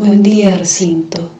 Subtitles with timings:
[0.00, 1.39] Buen día, recinto.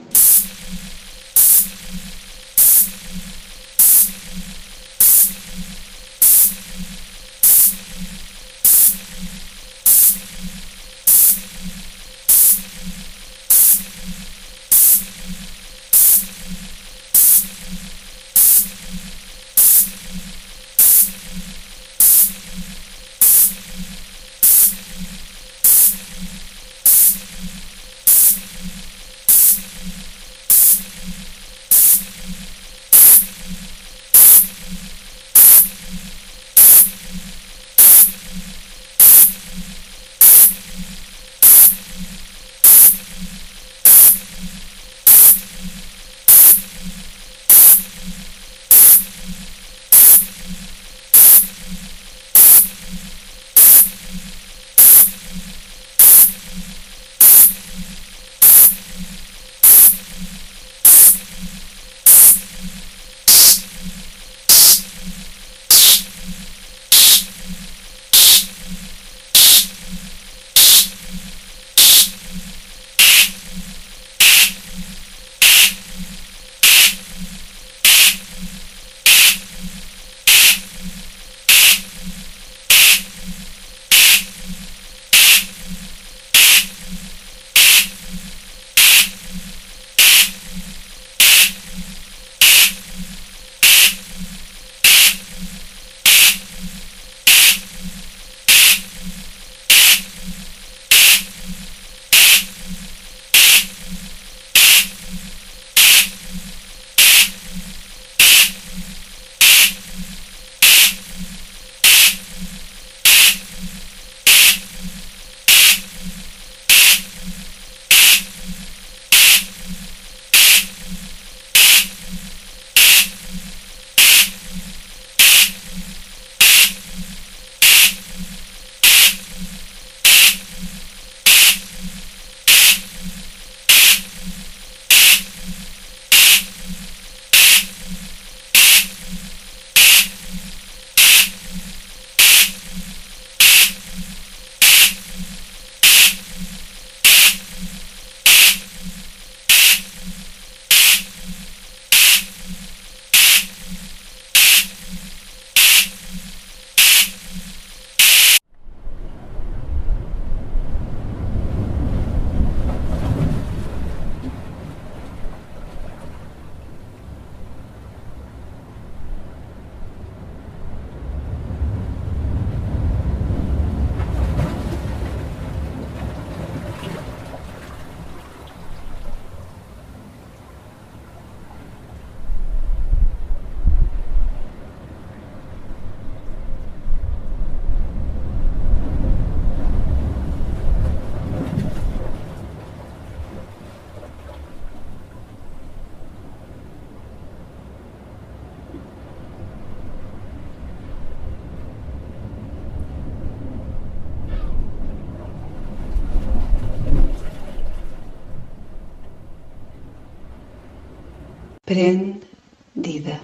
[211.70, 213.20] Prendida.